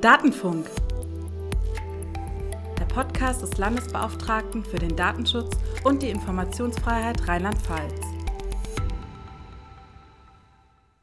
[0.00, 0.70] Datenfunk.
[2.78, 8.00] Der Podcast des Landesbeauftragten für den Datenschutz und die Informationsfreiheit Rheinland-Pfalz.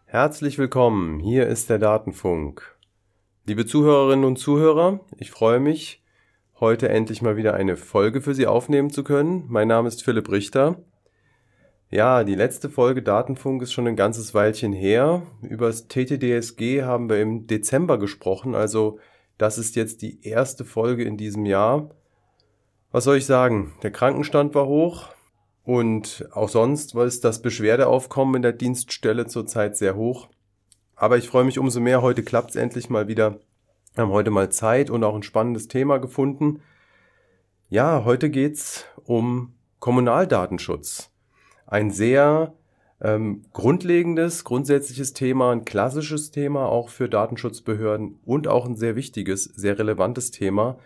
[0.06, 2.78] Herzlich willkommen, hier ist der Datenfunk.
[3.46, 6.02] Liebe Zuhörerinnen und Zuhörer, ich freue mich,
[6.62, 9.44] heute endlich mal wieder eine Folge für Sie aufnehmen zu können.
[9.50, 10.78] Mein Name ist Philipp Richter
[11.90, 15.22] ja, die letzte Folge Datenfunk ist schon ein ganzes Weilchen her.
[15.42, 19.00] Über das TTDSG haben wir im Dezember gesprochen, also
[19.38, 21.92] das ist jetzt die erste Folge in diesem Jahr.
[22.92, 23.74] Was soll ich sagen?
[23.84, 25.10] Der Krankenstand war hoch
[25.64, 30.30] und auch sonst war es das Beschwerdeaufkommen in der Dienststelle zurzeit sehr hoch.
[30.96, 33.40] Aber ich freue mich umso mehr, heute klappt es endlich mal wieder.
[33.94, 36.62] Wir haben heute mal Zeit und auch ein spannendes Thema gefunden.
[37.70, 41.15] Ja, heute geht's um Kommunaldatenschutz
[41.66, 42.54] ein sehr
[43.02, 49.44] ähm, grundlegendes, grundsätzliches Thema, ein klassisches Thema auch für Datenschutzbehörden und auch ein sehr wichtiges,
[49.44, 50.78] sehr relevantes Thema.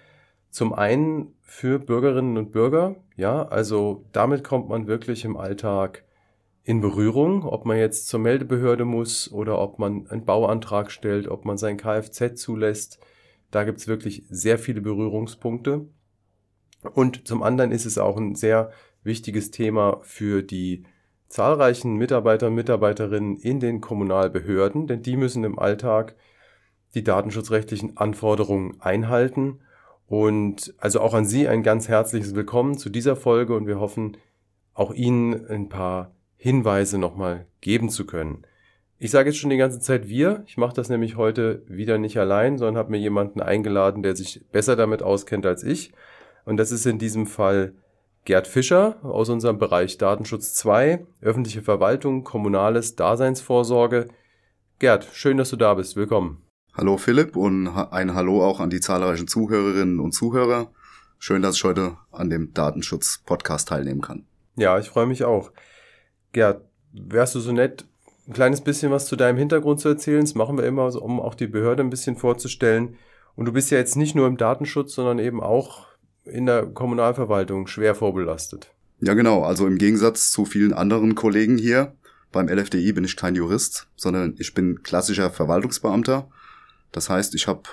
[0.50, 6.04] Zum einen für Bürgerinnen und Bürger, ja, also damit kommt man wirklich im Alltag
[6.64, 11.46] in Berührung, ob man jetzt zur Meldebehörde muss oder ob man einen Bauantrag stellt, ob
[11.46, 13.00] man sein Kfz zulässt.
[13.52, 15.88] Da gibt's wirklich sehr viele Berührungspunkte.
[16.94, 18.72] Und zum anderen ist es auch ein sehr
[19.10, 20.84] wichtiges Thema für die
[21.28, 26.16] zahlreichen Mitarbeiter und Mitarbeiterinnen in den Kommunalbehörden, denn die müssen im Alltag
[26.96, 29.60] die datenschutzrechtlichen Anforderungen einhalten.
[30.08, 34.18] Und also auch an Sie ein ganz herzliches Willkommen zu dieser Folge und wir hoffen,
[34.74, 38.46] auch Ihnen ein paar Hinweise nochmal geben zu können.
[38.98, 40.44] Ich sage jetzt schon die ganze Zeit wir.
[40.48, 44.46] Ich mache das nämlich heute wieder nicht allein, sondern habe mir jemanden eingeladen, der sich
[44.52, 45.92] besser damit auskennt als ich.
[46.46, 47.74] Und das ist in diesem Fall
[48.26, 54.08] Gerd Fischer aus unserem Bereich Datenschutz 2, öffentliche Verwaltung, kommunales Daseinsvorsorge.
[54.78, 55.96] Gerd, schön, dass du da bist.
[55.96, 56.44] Willkommen.
[56.74, 60.72] Hallo Philipp und ein Hallo auch an die zahlreichen Zuhörerinnen und Zuhörer.
[61.18, 64.26] Schön, dass ich heute an dem Datenschutz-Podcast teilnehmen kann.
[64.56, 65.52] Ja, ich freue mich auch.
[66.32, 66.62] Gerd,
[66.94, 67.86] wärst du so nett,
[68.28, 70.22] ein kleines bisschen was zu deinem Hintergrund zu erzählen?
[70.22, 72.96] Das machen wir immer, um auch die Behörde ein bisschen vorzustellen.
[73.36, 75.89] Und du bist ja jetzt nicht nur im Datenschutz, sondern eben auch
[76.30, 78.74] in der Kommunalverwaltung schwer vorbelastet.
[79.02, 79.44] Ja, genau.
[79.44, 81.96] Also im Gegensatz zu vielen anderen Kollegen hier
[82.32, 86.30] beim LFDI bin ich kein Jurist, sondern ich bin klassischer Verwaltungsbeamter.
[86.92, 87.64] Das heißt, ich habe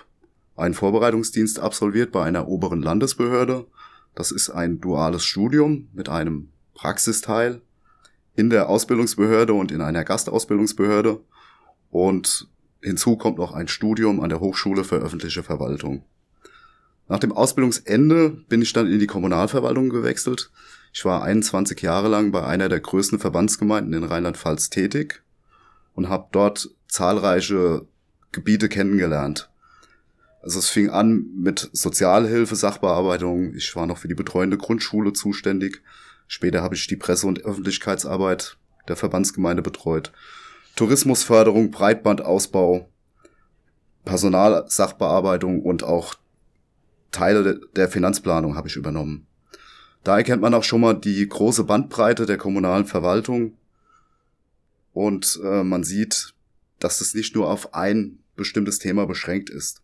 [0.57, 3.67] einen Vorbereitungsdienst absolviert bei einer oberen Landesbehörde.
[4.15, 7.61] Das ist ein duales Studium mit einem Praxisteil
[8.35, 11.21] in der Ausbildungsbehörde und in einer Gastausbildungsbehörde.
[11.91, 12.49] Und
[12.83, 16.05] hinzu kommt noch ein Studium an der Hochschule für öffentliche Verwaltung.
[17.09, 20.51] Nach dem Ausbildungsende bin ich dann in die Kommunalverwaltung gewechselt.
[20.93, 25.23] Ich war 21 Jahre lang bei einer der größten Verbandsgemeinden in Rheinland-Pfalz tätig
[25.95, 27.87] und habe dort zahlreiche
[28.33, 29.51] Gebiete kennengelernt.
[30.43, 33.55] Also es fing an mit Sozialhilfe, Sachbearbeitung.
[33.55, 35.83] Ich war noch für die betreuende Grundschule zuständig.
[36.29, 38.57] Später habe ich die Presse- und Öffentlichkeitsarbeit
[38.89, 40.13] der Verbandsgemeinde betreut.
[40.77, 42.89] Tourismusförderung, Breitbandausbau,
[44.05, 46.15] Personalsachbearbeitung und auch
[47.17, 49.27] Teile der Finanzplanung habe ich übernommen.
[50.05, 53.57] Da erkennt man auch schon mal die große Bandbreite der kommunalen Verwaltung
[54.93, 56.35] und äh, man sieht,
[56.79, 59.81] dass es nicht nur auf ein bestimmtes Thema beschränkt ist.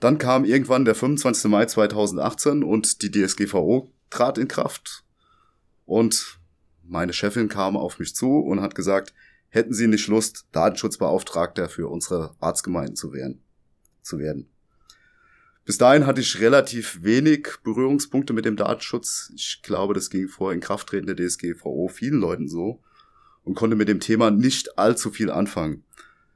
[0.00, 1.50] Dann kam irgendwann der 25.
[1.50, 5.04] Mai 2018 und die DSGVO trat in Kraft
[5.84, 6.38] und
[6.82, 9.12] meine Chefin kam auf mich zu und hat gesagt,
[9.50, 13.42] hätten Sie nicht Lust, Datenschutzbeauftragter für unsere Arztgemeinden zu werden?
[14.02, 14.51] Zu werden.
[15.64, 19.32] Bis dahin hatte ich relativ wenig Berührungspunkte mit dem Datenschutz.
[19.36, 22.82] Ich glaube, das ging vor Inkrafttreten der DSGVO vielen Leuten so
[23.44, 25.84] und konnte mit dem Thema nicht allzu viel anfangen.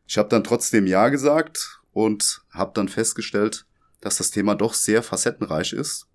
[0.06, 3.66] Ich habe dann trotzdem Ja gesagt und habe dann festgestellt,
[4.00, 6.06] dass das Thema doch sehr facettenreich ist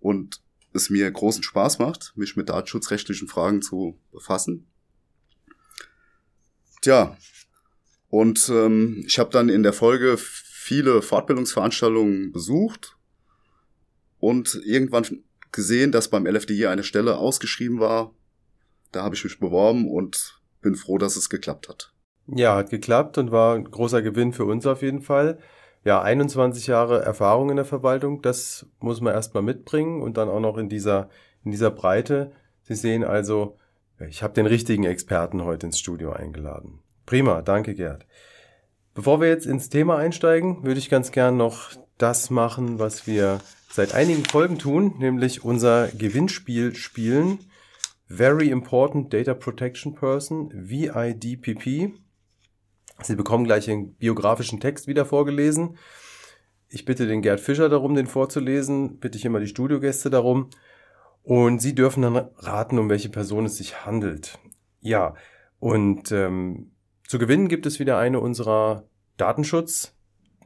[0.00, 0.40] und
[0.72, 4.66] es mir großen Spaß macht, mich mit datenschutzrechtlichen Fragen zu befassen.
[6.80, 7.16] Tja,
[8.08, 10.18] und ähm, ich habe dann in der Folge
[10.72, 12.96] viele Fortbildungsveranstaltungen besucht
[14.18, 15.04] und irgendwann
[15.50, 18.14] gesehen, dass beim LFDI eine Stelle ausgeschrieben war.
[18.90, 21.92] Da habe ich mich beworben und bin froh, dass es geklappt hat.
[22.26, 25.38] Ja, hat geklappt und war ein großer Gewinn für uns auf jeden Fall.
[25.84, 30.40] Ja, 21 Jahre Erfahrung in der Verwaltung, das muss man erstmal mitbringen und dann auch
[30.40, 31.10] noch in dieser,
[31.44, 32.32] in dieser Breite.
[32.62, 33.58] Sie sehen also,
[34.08, 36.78] ich habe den richtigen Experten heute ins Studio eingeladen.
[37.04, 38.06] Prima, danke Gerd.
[38.94, 43.40] Bevor wir jetzt ins Thema einsteigen, würde ich ganz gern noch das machen, was wir
[43.70, 47.38] seit einigen Folgen tun, nämlich unser Gewinnspiel spielen.
[48.06, 51.94] Very Important Data Protection Person, VIDPP.
[53.02, 55.78] Sie bekommen gleich den biografischen Text wieder vorgelesen.
[56.68, 60.50] Ich bitte den Gerd Fischer darum, den vorzulesen, bitte ich immer die Studiogäste darum.
[61.22, 64.38] Und Sie dürfen dann raten, um welche Person es sich handelt.
[64.80, 65.14] Ja,
[65.60, 66.71] und ähm,
[67.12, 68.88] zu gewinnen gibt es wieder eine unserer
[69.18, 69.92] Datenschutz-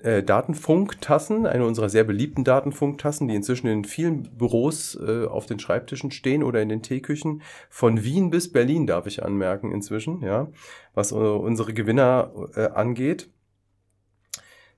[0.01, 5.61] äh, Datenfunktassen, eine unserer sehr beliebten Datenfunktassen, die inzwischen in vielen Büros äh, auf den
[5.61, 7.43] Schreibtischen stehen oder in den Teeküchen.
[7.71, 10.51] Von Wien bis Berlin darf ich anmerken inzwischen, ja,
[10.93, 13.31] was äh, unsere Gewinner äh, angeht.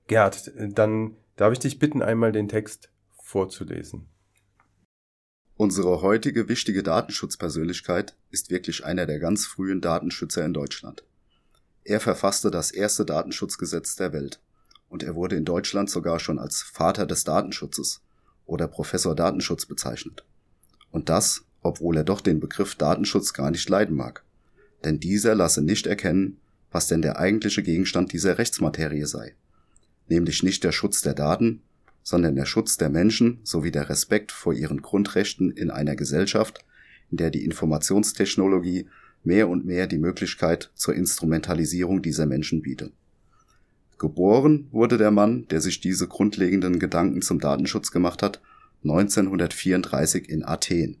[0.05, 4.07] Gerd, dann darf ich dich bitten, einmal den Text vorzulesen.
[5.55, 11.03] Unsere heutige wichtige Datenschutzpersönlichkeit ist wirklich einer der ganz frühen Datenschützer in Deutschland.
[11.83, 14.39] Er verfasste das erste Datenschutzgesetz der Welt
[14.89, 18.01] und er wurde in Deutschland sogar schon als Vater des Datenschutzes
[18.45, 20.25] oder Professor Datenschutz bezeichnet.
[20.91, 24.23] Und das, obwohl er doch den Begriff Datenschutz gar nicht leiden mag.
[24.83, 26.37] Denn dieser lasse nicht erkennen,
[26.71, 29.35] was denn der eigentliche Gegenstand dieser Rechtsmaterie sei.
[30.07, 31.61] Nämlich nicht der Schutz der Daten,
[32.03, 36.65] sondern der Schutz der Menschen sowie der Respekt vor ihren Grundrechten in einer Gesellschaft,
[37.11, 38.87] in der die Informationstechnologie
[39.23, 42.93] mehr und mehr die Möglichkeit zur Instrumentalisierung dieser Menschen bietet.
[43.97, 48.39] Geboren wurde der Mann, der sich diese grundlegenden Gedanken zum Datenschutz gemacht hat,
[48.83, 50.97] 1934 in Athen.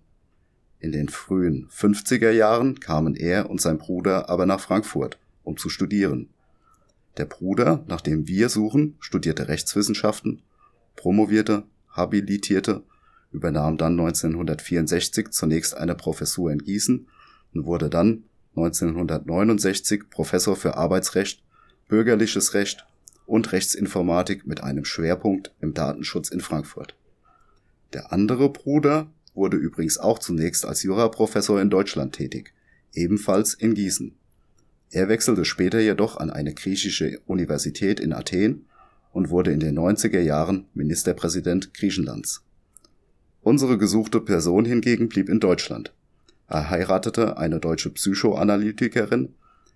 [0.79, 5.69] In den frühen 50er Jahren kamen er und sein Bruder aber nach Frankfurt, um zu
[5.69, 6.29] studieren.
[7.17, 10.41] Der Bruder, nach dem wir suchen, studierte Rechtswissenschaften,
[10.95, 12.83] promovierte, habilitierte,
[13.31, 17.07] übernahm dann 1964 zunächst eine Professur in Gießen
[17.53, 18.23] und wurde dann
[18.55, 21.43] 1969 Professor für Arbeitsrecht,
[21.87, 22.85] bürgerliches Recht
[23.25, 26.95] und Rechtsinformatik mit einem Schwerpunkt im Datenschutz in Frankfurt.
[27.93, 32.53] Der andere Bruder wurde übrigens auch zunächst als Juraprofessor in Deutschland tätig,
[32.93, 34.15] ebenfalls in Gießen.
[34.91, 38.65] Er wechselte später jedoch an eine griechische Universität in Athen
[39.11, 42.43] und wurde in den 90er Jahren Ministerpräsident Griechenlands.
[43.41, 45.93] Unsere gesuchte Person hingegen blieb in Deutschland.
[46.49, 49.35] Er heiratete eine deutsche Psychoanalytikerin,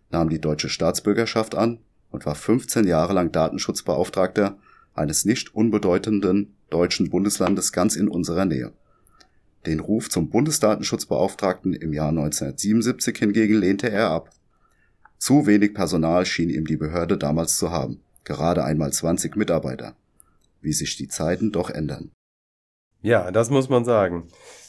[0.10, 1.78] nahm die deutsche Staatsbürgerschaft an
[2.10, 4.58] und war 15 Jahre lang Datenschutzbeauftragter
[4.96, 8.74] eines nicht unbedeutenden deutschen Bundeslandes ganz in unserer Nähe.
[9.68, 14.32] Den Ruf zum Bundesdatenschutzbeauftragten im Jahr 1977 hingegen lehnte er ab.
[15.20, 19.96] Zu wenig Personal schien ihm die Behörde damals zu haben, gerade einmal 20 Mitarbeiter.
[20.62, 22.12] Wie sich die Zeiten doch ändern.
[23.02, 24.28] Ja, das muss man sagen.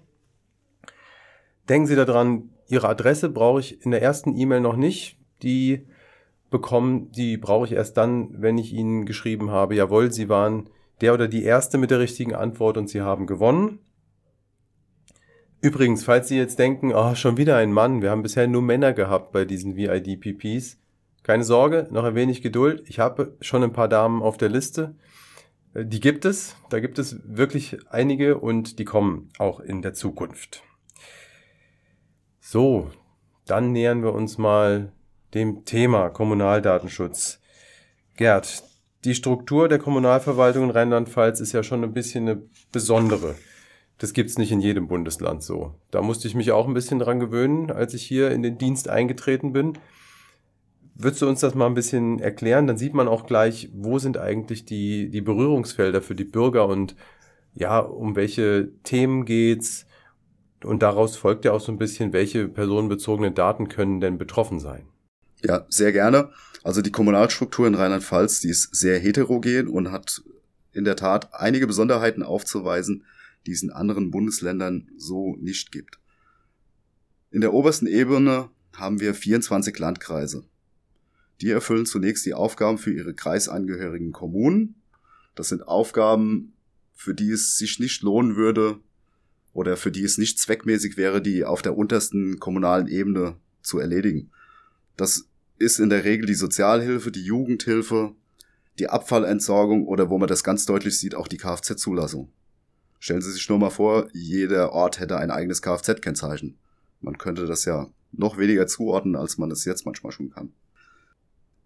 [1.69, 5.19] Denken Sie daran, Ihre Adresse brauche ich in der ersten E-Mail noch nicht.
[5.43, 5.85] Die
[6.49, 10.67] bekommen, die brauche ich erst dann, wenn ich Ihnen geschrieben habe, jawohl, Sie waren
[11.01, 13.77] der oder die Erste mit der richtigen Antwort und Sie haben gewonnen.
[15.61, 18.93] Übrigens, falls Sie jetzt denken, oh, schon wieder ein Mann, wir haben bisher nur Männer
[18.93, 20.77] gehabt bei diesen VIDPPs,
[21.23, 22.83] keine Sorge, noch ein wenig Geduld.
[22.87, 24.95] Ich habe schon ein paar Damen auf der Liste.
[25.73, 26.55] Äh, die gibt es.
[26.69, 30.63] Da gibt es wirklich einige und die kommen auch in der Zukunft.
[32.39, 32.91] So,
[33.45, 34.93] dann nähern wir uns mal
[35.33, 37.41] dem Thema Kommunaldatenschutz.
[38.15, 38.63] Gerd,
[39.03, 43.35] die Struktur der Kommunalverwaltung in Rheinland-Pfalz ist ja schon ein bisschen eine besondere.
[43.97, 45.73] Das gibt's nicht in jedem Bundesland so.
[45.89, 48.89] Da musste ich mich auch ein bisschen dran gewöhnen, als ich hier in den Dienst
[48.89, 49.73] eingetreten bin.
[50.93, 52.67] Würdest du uns das mal ein bisschen erklären?
[52.67, 56.95] Dann sieht man auch gleich, wo sind eigentlich die, die Berührungsfelder für die Bürger und
[57.53, 59.85] ja, um welche Themen geht's?
[60.63, 64.87] Und daraus folgt ja auch so ein bisschen, welche personenbezogenen Daten können denn betroffen sein?
[65.43, 66.31] Ja, sehr gerne.
[66.63, 70.21] Also die Kommunalstruktur in Rheinland-Pfalz, die ist sehr heterogen und hat
[70.73, 73.05] in der Tat einige Besonderheiten aufzuweisen,
[73.47, 75.99] die anderen Bundesländern so nicht gibt.
[77.31, 80.43] In der obersten Ebene haben wir 24 Landkreise.
[81.41, 84.75] Die erfüllen zunächst die Aufgaben für ihre kreisangehörigen Kommunen.
[85.35, 86.53] Das sind Aufgaben,
[86.93, 88.79] für die es sich nicht lohnen würde
[89.53, 94.31] oder für die es nicht zweckmäßig wäre, die auf der untersten kommunalen Ebene zu erledigen.
[94.95, 95.27] Das
[95.59, 98.15] ist in der Regel die Sozialhilfe, die Jugendhilfe,
[98.79, 102.29] die Abfallentsorgung oder wo man das ganz deutlich sieht, auch die Kfz-Zulassung.
[102.99, 106.57] Stellen Sie sich nur mal vor, jeder Ort hätte ein eigenes Kfz-Kennzeichen.
[107.01, 110.53] Man könnte das ja noch weniger zuordnen, als man es jetzt manchmal schon kann.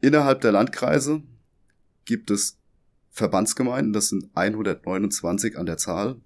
[0.02, 1.22] Innerhalb der Landkreise
[2.06, 2.58] gibt es
[3.12, 6.20] Verbandsgemeinden, das sind 129 an der Zahl.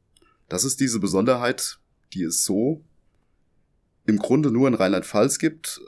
[0.48, 1.80] Das ist diese Besonderheit,
[2.14, 2.84] die es so
[4.06, 5.82] im Grunde nur in Rheinland-Pfalz gibt,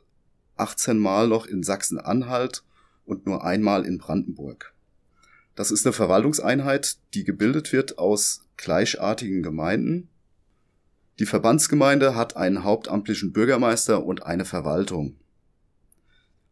[0.55, 2.63] 18 Mal noch in Sachsen-Anhalt
[3.05, 4.73] und nur einmal in Brandenburg.
[5.57, 10.07] Das ist eine Verwaltungseinheit, die gebildet wird aus gleichartigen Gemeinden.
[11.17, 15.15] Die Verbandsgemeinde hat einen hauptamtlichen Bürgermeister und eine Verwaltung.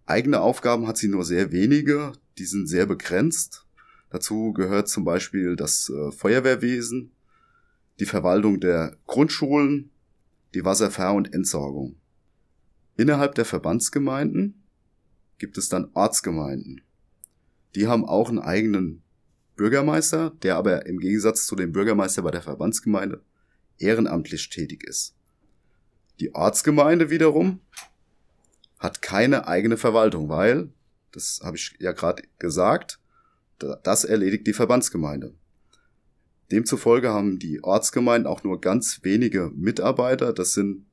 [0.07, 3.67] Eigene Aufgaben hat sie nur sehr wenige, die sind sehr begrenzt.
[4.09, 7.11] Dazu gehört zum Beispiel das äh, Feuerwehrwesen,
[7.99, 9.91] die Verwaltung der Grundschulen,
[10.55, 11.95] die Wasserver- und Entsorgung.
[12.97, 14.63] Innerhalb der Verbandsgemeinden
[15.37, 16.81] gibt es dann Ortsgemeinden.
[17.75, 19.03] Die haben auch einen eigenen
[19.55, 23.21] Bürgermeister, der aber im Gegensatz zu dem Bürgermeister bei der Verbandsgemeinde
[23.77, 25.15] ehrenamtlich tätig ist.
[26.19, 27.59] Die Ortsgemeinde wiederum
[28.79, 30.69] hat keine eigene Verwaltung, weil,
[31.11, 32.99] das habe ich ja gerade gesagt,
[33.59, 35.33] das erledigt die Verbandsgemeinde.
[36.51, 40.31] Demzufolge haben die Ortsgemeinden auch nur ganz wenige Mitarbeiter.
[40.31, 40.85] Das sind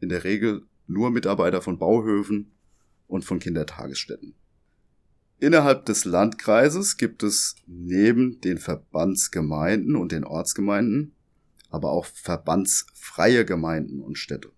[0.00, 2.52] in der Regel nur Mitarbeiter von Bauhöfen
[3.06, 4.34] und von Kindertagesstätten.
[5.42, 11.16] Innerhalb des Landkreises gibt es neben den Verbandsgemeinden und den Ortsgemeinden
[11.68, 14.52] aber auch verbandsfreie Gemeinden und Städte.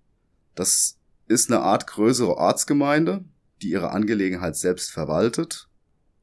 [0.54, 3.24] Das ist eine Art größere Ortsgemeinde,
[3.62, 5.70] die ihre Angelegenheit selbst verwaltet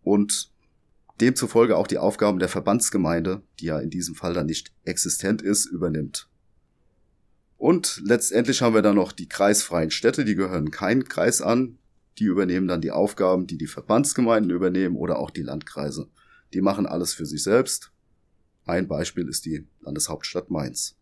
[0.03, 0.51] und
[1.21, 5.65] demzufolge auch die Aufgaben der Verbandsgemeinde, die ja in diesem Fall dann nicht existent ist,
[5.65, 6.29] übernimmt.
[7.57, 11.79] Und letztendlich haben wir dann noch die kreisfreien Städte, die gehören keinen Kreis an,
[12.19, 16.09] die übernehmen dann die Aufgaben, die die Verbandsgemeinden übernehmen oder auch die Landkreise.
[16.53, 17.91] Die machen alles für sich selbst.
[18.65, 20.95] Ein Beispiel ist die Landeshauptstadt Mainz.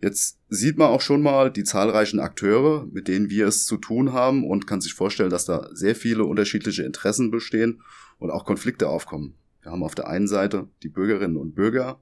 [0.00, 4.12] Jetzt sieht man auch schon mal die zahlreichen Akteure, mit denen wir es zu tun
[4.12, 7.80] haben und kann sich vorstellen, dass da sehr viele unterschiedliche Interessen bestehen
[8.18, 9.34] und auch Konflikte aufkommen.
[9.62, 12.00] Wir haben auf der einen Seite die Bürgerinnen und Bürger,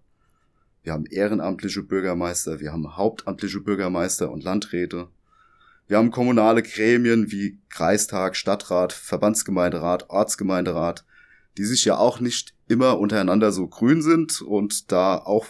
[0.83, 5.07] wir haben ehrenamtliche Bürgermeister, wir haben hauptamtliche Bürgermeister und Landräte,
[5.93, 11.05] wir haben kommunale Gremien wie Kreistag, Stadtrat, Verbandsgemeinderat, Ortsgemeinderat,
[11.59, 15.45] die sich ja auch nicht immer untereinander so grün sind und da auch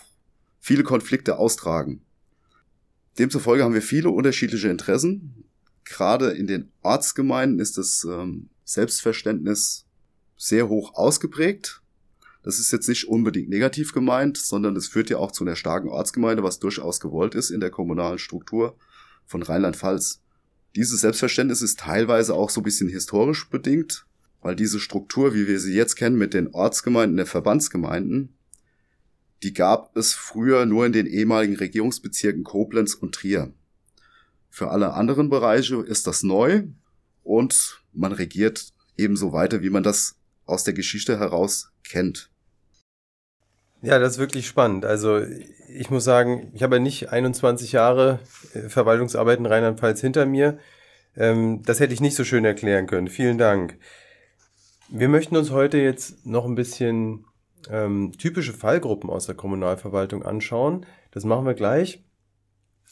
[0.59, 2.03] viele Konflikte austragen.
[3.21, 5.45] Demzufolge haben wir viele unterschiedliche Interessen.
[5.85, 9.87] Gerade in den Ortsgemeinden ist das ähm, Selbstverständnis
[10.37, 11.83] sehr hoch ausgeprägt.
[12.43, 15.89] Das ist jetzt nicht unbedingt negativ gemeint, sondern es führt ja auch zu einer starken
[15.89, 18.77] Ortsgemeinde, was durchaus gewollt ist in der kommunalen Struktur
[19.25, 20.22] von Rheinland-Pfalz.
[20.75, 24.07] Dieses Selbstverständnis ist teilweise auch so ein bisschen historisch bedingt,
[24.41, 28.35] weil diese Struktur, wie wir sie jetzt kennen mit den Ortsgemeinden der Verbandsgemeinden,
[29.43, 33.53] die gab es früher nur in den ehemaligen Regierungsbezirken Koblenz und Trier.
[34.49, 36.65] Für alle anderen Bereiche ist das neu
[37.23, 42.32] und man regiert ebenso weiter, wie man das aus der Geschichte heraus kennt.
[43.83, 44.85] Ja, das ist wirklich spannend.
[44.85, 45.21] Also
[45.69, 48.21] ich muss sagen, ich habe ja nicht 21 Jahre
[48.55, 50.59] äh, Verwaltungsarbeit in Rheinland-Pfalz hinter mir.
[51.17, 53.09] Ähm, das hätte ich nicht so schön erklären können.
[53.09, 53.79] Vielen Dank.
[54.89, 57.25] Wir möchten uns heute jetzt noch ein bisschen
[57.71, 60.87] ähm, typische Fallgruppen aus der Kommunalverwaltung anschauen.
[61.11, 62.05] Das machen wir gleich.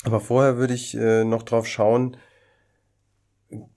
[0.02, 2.16] Aber vorher würde ich äh, noch drauf schauen.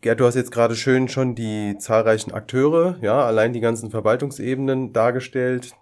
[0.01, 4.93] Gerd, du hast jetzt gerade schön schon die zahlreichen Akteure, ja, allein die ganzen Verwaltungsebenen
[4.93, 5.75] dargestellt.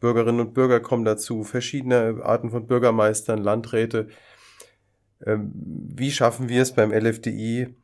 [0.00, 4.08] Bürgerinnen und Bürger kommen dazu, verschiedene Arten von Bürgermeistern, Landräte.
[5.24, 7.74] Ähm, wie schaffen wir es beim LFDI,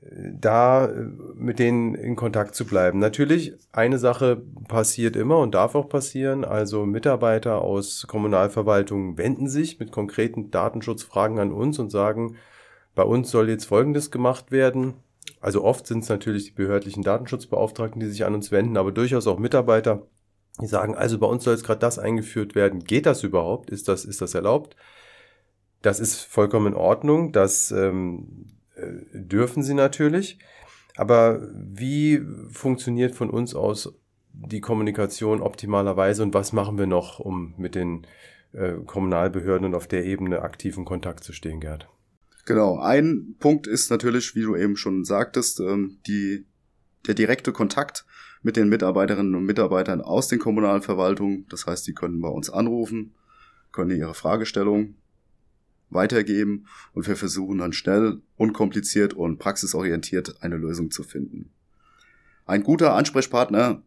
[0.00, 2.98] da äh, mit denen in Kontakt zu bleiben.
[2.98, 6.44] Natürlich, eine Sache passiert immer und darf auch passieren.
[6.44, 12.36] Also Mitarbeiter aus Kommunalverwaltungen wenden sich mit konkreten Datenschutzfragen an uns und sagen,
[12.94, 14.94] bei uns soll jetzt Folgendes gemacht werden.
[15.40, 19.26] Also oft sind es natürlich die behördlichen Datenschutzbeauftragten, die sich an uns wenden, aber durchaus
[19.26, 20.06] auch Mitarbeiter,
[20.60, 22.84] die sagen, also bei uns soll jetzt gerade das eingeführt werden.
[22.84, 23.70] Geht das überhaupt?
[23.70, 24.76] Ist das, ist das erlaubt?
[25.82, 27.32] Das ist vollkommen in Ordnung.
[27.32, 30.38] Das ähm, äh, dürfen sie natürlich.
[30.96, 33.94] Aber wie funktioniert von uns aus
[34.32, 38.06] die Kommunikation optimalerweise und was machen wir noch, um mit den
[38.52, 41.88] äh, Kommunalbehörden und auf der Ebene aktiv in Kontakt zu stehen, Gerd?
[42.46, 46.46] Genau, ein Punkt ist natürlich, wie du eben schon sagtest, ähm, die,
[47.06, 48.04] der direkte Kontakt
[48.42, 51.46] mit den Mitarbeiterinnen und Mitarbeitern aus den Kommunalverwaltungen.
[51.48, 53.14] Das heißt, die können bei uns anrufen,
[53.72, 54.94] können ihre Fragestellung
[55.90, 61.50] weitergeben und wir versuchen dann schnell, unkompliziert und praxisorientiert eine Lösung zu finden.
[62.46, 63.82] Ein guter Ansprechpartner,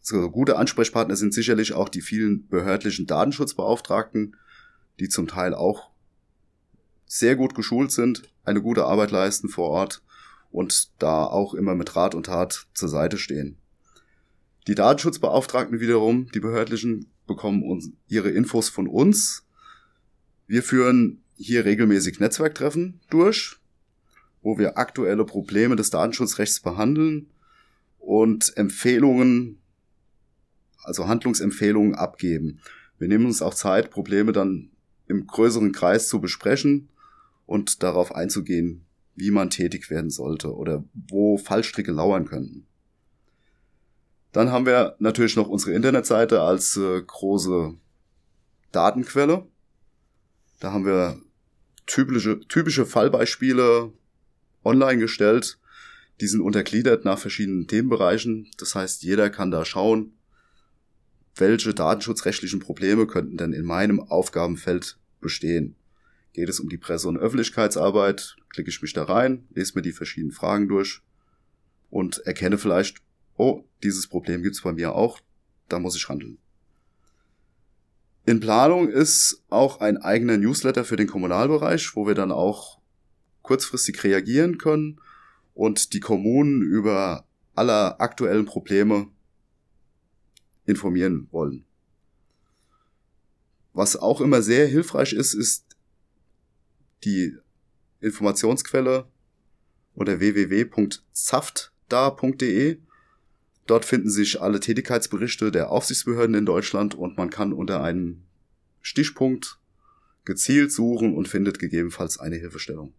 [0.00, 4.36] so gute Ansprechpartner sind sicherlich auch die vielen behördlichen Datenschutzbeauftragten,
[5.00, 5.90] die zum Teil auch
[7.06, 10.02] sehr gut geschult sind, eine gute Arbeit leisten vor Ort
[10.54, 13.58] und da auch immer mit Rat und Tat zur Seite stehen.
[14.66, 19.44] Die Datenschutzbeauftragten wiederum, die behördlichen, bekommen uns ihre Infos von uns
[20.46, 23.56] wir führen hier regelmäßig Netzwerktreffen durch,
[24.42, 27.30] wo wir aktuelle Probleme des Datenschutzrechts behandeln
[27.98, 29.58] und Empfehlungen,
[30.82, 32.60] also Handlungsempfehlungen abgeben.
[32.98, 34.70] Wir nehmen uns auch Zeit, Probleme dann
[35.08, 36.90] im größeren Kreis zu besprechen
[37.46, 38.83] und darauf einzugehen,
[39.16, 42.66] wie man tätig werden sollte oder wo Fallstricke lauern könnten.
[44.32, 47.74] Dann haben wir natürlich noch unsere Internetseite als äh, große
[48.72, 49.46] Datenquelle.
[50.58, 51.20] Da haben wir
[51.86, 53.92] typische, typische Fallbeispiele
[54.64, 55.58] online gestellt.
[56.20, 58.50] Die sind untergliedert nach verschiedenen Themenbereichen.
[58.58, 60.14] Das heißt, jeder kann da schauen,
[61.36, 65.76] welche datenschutzrechtlichen Probleme könnten denn in meinem Aufgabenfeld bestehen.
[66.34, 69.92] Geht es um die Presse- und Öffentlichkeitsarbeit, klicke ich mich da rein, lese mir die
[69.92, 71.00] verschiedenen Fragen durch
[71.90, 72.98] und erkenne vielleicht,
[73.36, 75.20] oh, dieses Problem gibt es bei mir auch,
[75.68, 76.38] da muss ich handeln.
[78.26, 82.80] In Planung ist auch ein eigener Newsletter für den Kommunalbereich, wo wir dann auch
[83.42, 85.00] kurzfristig reagieren können
[85.54, 89.08] und die Kommunen über alle aktuellen Probleme
[90.66, 91.64] informieren wollen.
[93.72, 95.73] Was auch immer sehr hilfreich ist, ist
[97.04, 97.36] die
[98.00, 99.06] Informationsquelle
[99.94, 102.78] unter www.zaftda.de.
[103.66, 108.22] Dort finden sich alle Tätigkeitsberichte der Aufsichtsbehörden in Deutschland und man kann unter einem
[108.82, 109.58] Stichpunkt
[110.24, 112.92] gezielt suchen und findet gegebenenfalls eine Hilfestellung.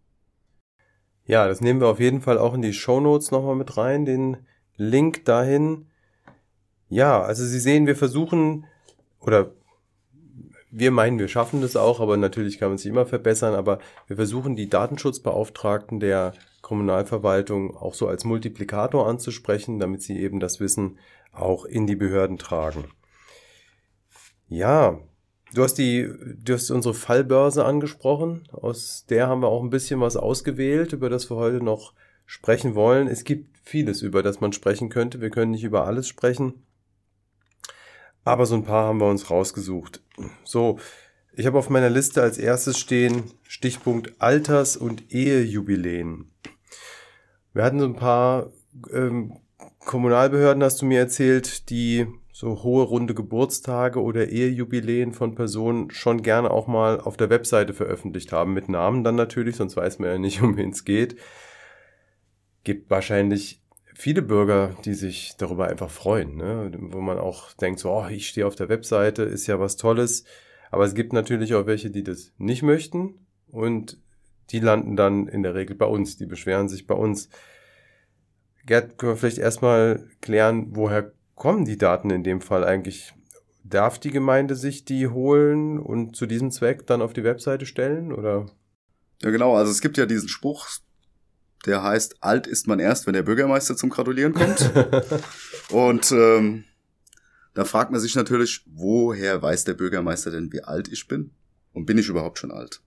[1.24, 4.04] Ja, das nehmen wir auf jeden Fall auch in die Show Notes nochmal mit rein,
[4.04, 4.38] den
[4.76, 5.86] Link dahin.
[6.88, 8.66] Ja, also Sie sehen, wir versuchen,
[9.18, 9.52] oder
[10.70, 14.16] wir meinen, wir schaffen das auch, aber natürlich kann man sich immer verbessern, aber wir
[14.16, 20.98] versuchen die Datenschutzbeauftragten der Kommunalverwaltung auch so als Multiplikator anzusprechen, damit sie eben das Wissen
[21.32, 22.84] auch in die Behörden tragen.
[24.48, 24.98] Ja,
[25.54, 26.08] du hast die,
[26.42, 28.48] du hast unsere Fallbörse angesprochen.
[28.52, 31.94] Aus der haben wir auch ein bisschen was ausgewählt, über das wir heute noch
[32.26, 33.06] sprechen wollen.
[33.06, 35.20] Es gibt vieles, über das man sprechen könnte.
[35.20, 36.66] Wir können nicht über alles sprechen.
[38.26, 40.02] Aber so ein paar haben wir uns rausgesucht.
[40.42, 40.80] So,
[41.32, 46.32] ich habe auf meiner Liste als erstes stehen Stichpunkt Alters- und Ehejubiläen.
[47.54, 48.50] Wir hatten so ein paar
[48.92, 49.36] ähm,
[49.78, 56.22] Kommunalbehörden, hast du mir erzählt, die so hohe runde Geburtstage oder Ehejubiläen von Personen schon
[56.22, 60.10] gerne auch mal auf der Webseite veröffentlicht haben, mit Namen dann natürlich, sonst weiß man
[60.10, 61.14] ja nicht, um wen es geht.
[62.64, 63.62] Gibt wahrscheinlich
[63.96, 66.70] viele Bürger, die sich darüber einfach freuen, ne?
[66.78, 70.24] wo man auch denkt, so, oh, ich stehe auf der Webseite, ist ja was Tolles.
[70.70, 73.98] Aber es gibt natürlich auch welche, die das nicht möchten und
[74.50, 77.30] die landen dann in der Regel bei uns, die beschweren sich bei uns.
[78.66, 83.14] Gerd, können wir vielleicht erstmal klären, woher kommen die Daten in dem Fall eigentlich?
[83.64, 88.12] Darf die Gemeinde sich die holen und zu diesem Zweck dann auf die Webseite stellen
[88.12, 88.46] oder?
[89.22, 89.56] Ja, genau.
[89.56, 90.68] Also es gibt ja diesen Spruch,
[91.66, 94.70] der heißt, alt ist man erst, wenn der Bürgermeister zum Gratulieren kommt.
[95.70, 96.64] und ähm,
[97.54, 101.32] da fragt man sich natürlich, woher weiß der Bürgermeister denn, wie alt ich bin?
[101.72, 102.80] Und bin ich überhaupt schon alt?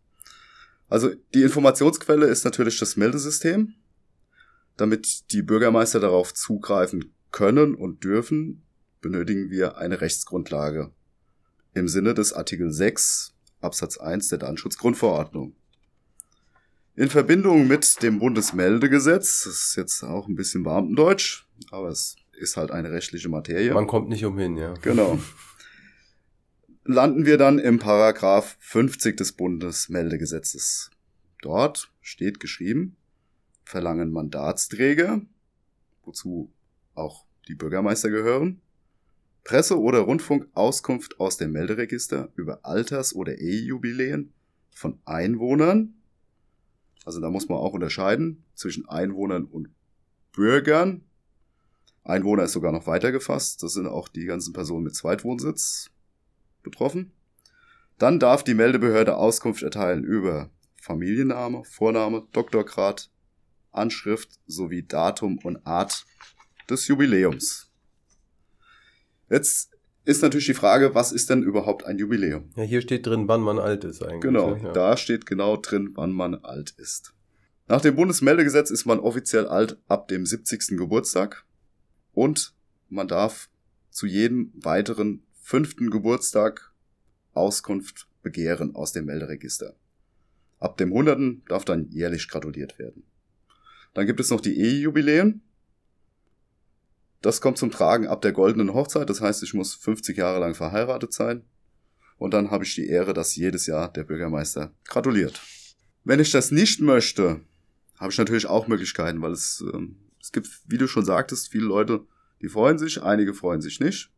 [0.88, 3.76] Also die Informationsquelle ist natürlich das Meldesystem.
[4.78, 8.63] Damit die Bürgermeister darauf zugreifen können und dürfen,
[9.02, 10.92] benötigen wir eine Rechtsgrundlage
[11.74, 15.56] im Sinne des Artikel 6 Absatz 1 der Datenschutzgrundverordnung.
[17.00, 22.58] In Verbindung mit dem Bundesmeldegesetz, das ist jetzt auch ein bisschen Beamtendeutsch, aber es ist
[22.58, 23.74] halt eine rechtliche Materie.
[23.74, 24.74] Man kommt nicht umhin, ja.
[24.82, 25.18] Genau.
[26.84, 30.92] Landen wir dann im Paragraph 50 des Bundesmeldegesetzes.
[31.42, 32.98] Dort steht geschrieben,
[33.64, 35.22] verlangen Mandatsträger,
[36.04, 36.52] wozu
[36.96, 38.60] auch die Bürgermeister gehören,
[39.46, 44.34] Presse- oder Rundfunkauskunft aus dem Melderegister über Alters- oder Ehejubiläen
[44.72, 45.94] von Einwohnern,
[47.10, 49.69] also da muss man auch unterscheiden zwischen Einwohnern und
[50.32, 51.06] Bürgern.
[52.04, 53.63] Einwohner ist sogar noch weiter gefasst.
[53.63, 55.89] Das sind auch die ganzen Personen mit Zweitwohnsitz
[56.62, 57.12] betroffen.
[57.98, 63.10] Dann darf die Meldebehörde Auskunft erteilen über Familienname, Vorname, Doktorgrad,
[63.72, 66.06] Anschrift sowie Datum und Art
[66.69, 67.72] des Jubiläums.
[69.32, 69.76] Jetzt
[70.10, 72.50] ist natürlich die Frage, was ist denn überhaupt ein Jubiläum?
[72.56, 74.22] Ja, hier steht drin, wann man alt ist eigentlich.
[74.22, 74.74] Genau, ja.
[74.74, 77.13] da steht genau drin, wann man alt ist.
[77.67, 80.78] Nach dem Bundesmeldegesetz ist man offiziell alt ab dem 70.
[80.78, 81.45] Geburtstag
[82.13, 82.56] und
[82.89, 83.50] man darf
[83.91, 86.74] zu jedem weiteren fünften Geburtstag
[87.34, 89.76] Auskunft begehren aus dem Melderegister.
[90.60, 91.48] Ab dem 100.
[91.48, 93.04] darf dann jährlich gratuliert werden.
[93.93, 95.41] Dann gibt es noch die Ehejubiläen.
[97.22, 99.10] Das kommt zum Tragen ab der goldenen Hochzeit.
[99.10, 101.44] Das heißt, ich muss 50 Jahre lang verheiratet sein.
[102.18, 105.42] Und dann habe ich die Ehre, dass jedes Jahr der Bürgermeister gratuliert.
[106.04, 107.42] Wenn ich das nicht möchte,
[107.98, 109.88] habe ich natürlich auch Möglichkeiten, weil es äh,
[110.22, 112.06] Es gibt, wie du schon sagtest, viele Leute,
[112.42, 114.12] die freuen sich, einige freuen sich nicht.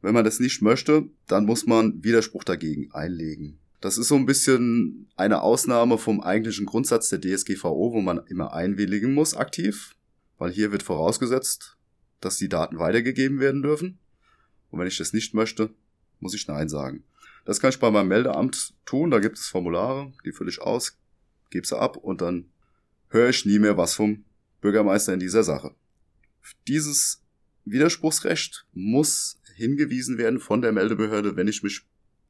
[0.00, 3.58] Wenn man das nicht möchte, dann muss man Widerspruch dagegen einlegen.
[3.80, 8.52] Das ist so ein bisschen eine Ausnahme vom eigentlichen Grundsatz der DSGVO, wo man immer
[8.52, 9.94] einwilligen muss aktiv,
[10.38, 11.76] weil hier wird vorausgesetzt,
[12.24, 13.98] dass die Daten weitergegeben werden dürfen.
[14.70, 15.70] Und wenn ich das nicht möchte,
[16.20, 17.04] muss ich Nein sagen.
[17.44, 19.10] Das kann ich bei meinem Meldeamt tun.
[19.10, 20.98] Da gibt es Formulare, die fülle ich aus,
[21.50, 22.46] gebe sie ab und dann
[23.08, 24.24] höre ich nie mehr was vom
[24.60, 25.74] Bürgermeister in dieser Sache.
[26.66, 27.22] Dieses
[27.64, 31.82] Widerspruchsrecht muss hingewiesen werden von der Meldebehörde, wenn ich mich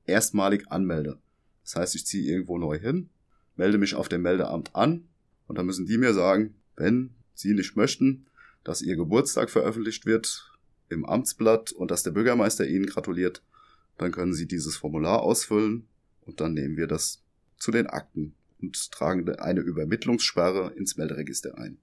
[0.05, 1.19] erstmalig anmelde.
[1.63, 3.09] Das heißt, ich ziehe irgendwo neu hin,
[3.57, 5.09] melde mich auf dem Meldeamt an
[5.47, 8.27] und dann müssen die mir sagen, wenn sie nicht möchten,
[8.65, 10.51] dass ihr Geburtstag veröffentlicht wird
[10.89, 13.43] im Amtsblatt und dass der Bürgermeister ihnen gratuliert,
[13.99, 15.87] dann können sie dieses Formular ausfüllen
[16.23, 17.23] und dann nehmen wir das
[17.59, 21.79] zu den Akten und tragen eine Übermittlungssperre ins Melderegister ein.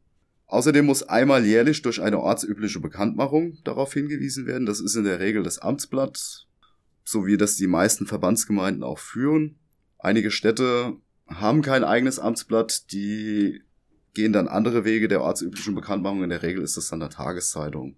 [0.48, 4.66] Außerdem muss einmal jährlich durch eine ortsübliche Bekanntmachung darauf hingewiesen werden.
[4.66, 6.46] Das ist in der Regel das Amtsblatt,
[7.06, 9.60] so wie das die meisten Verbandsgemeinden auch führen.
[9.98, 13.62] Einige Städte haben kein eigenes Amtsblatt, die
[14.14, 16.24] gehen dann andere Wege der ortsüblichen Bekanntmachung.
[16.24, 17.96] In der Regel ist das dann der Tageszeitung.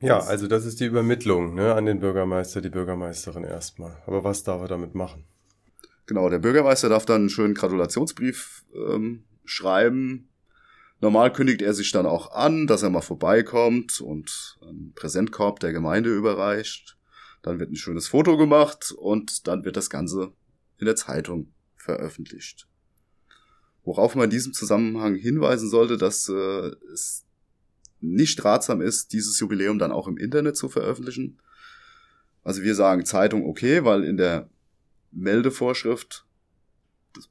[0.00, 3.96] Ja, also das ist die Übermittlung ne, an den Bürgermeister, die Bürgermeisterin erstmal.
[4.06, 5.24] Aber was darf er damit machen?
[6.06, 10.28] Genau, der Bürgermeister darf dann einen schönen Gratulationsbrief ähm, schreiben,
[11.00, 15.72] Normal kündigt er sich dann auch an, dass er mal vorbeikommt und einen Präsentkorb der
[15.72, 16.96] Gemeinde überreicht.
[17.42, 20.32] Dann wird ein schönes Foto gemacht und dann wird das Ganze
[20.78, 22.66] in der Zeitung veröffentlicht.
[23.84, 27.24] Worauf man in diesem Zusammenhang hinweisen sollte, dass äh, es
[28.00, 31.38] nicht ratsam ist, dieses Jubiläum dann auch im Internet zu veröffentlichen.
[32.44, 34.48] Also wir sagen Zeitung okay, weil in der
[35.10, 36.24] Meldevorschrift,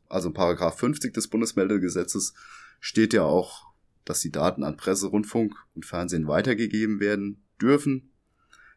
[0.09, 2.33] also Paragraph 50 des Bundesmeldegesetzes,
[2.79, 3.67] steht ja auch,
[4.05, 8.11] dass die Daten an Presse, Rundfunk und Fernsehen weitergegeben werden dürfen.